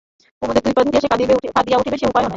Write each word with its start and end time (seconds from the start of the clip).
কুমুদের 0.41 0.61
দুটি 0.63 0.75
পা 0.77 0.81
ধরিয়া 0.85 1.01
সে 1.03 1.07
যে 1.35 1.49
কাঁদিয়া 1.55 1.77
উঠিবে 1.79 1.97
সে 1.97 2.05
উপায়ও 2.07 2.23
নাই। 2.23 2.29